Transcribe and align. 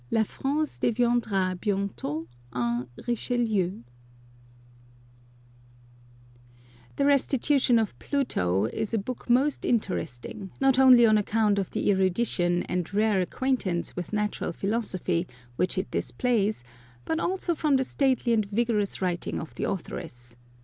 La 0.09 0.23
France 0.23 0.79
deviendra 0.79 1.55
bient6t 1.61 2.25
un 2.53 2.87
Riche 3.05 3.29
Lieu, 3.37 3.83
The 6.95 7.05
Restitution 7.05 7.77
of 7.77 7.99
Pluto 7.99 8.65
is 8.65 8.95
a 8.95 8.97
book 8.97 9.29
most 9.29 9.63
inter 9.63 9.99
esting, 9.99 10.49
not 10.59 10.79
only 10.79 11.05
on 11.05 11.19
account 11.19 11.59
of 11.59 11.69
the 11.69 11.91
erudition 11.91 12.63
and 12.63 12.91
rare 12.95 13.21
acquaintance 13.21 13.95
with 13.95 14.11
natural 14.11 14.51
philosophy 14.53 15.27
which 15.55 15.77
it 15.77 15.91
displays, 15.91 16.63
but 17.05 17.19
also 17.19 17.53
from 17.53 17.75
the 17.75 17.83
stately 17.83 18.33
and 18.33 18.47
vigorous 18.47 19.03
writing 19.03 19.39
of 19.39 19.53
the 19.53 19.65
authoress. 19.69 20.35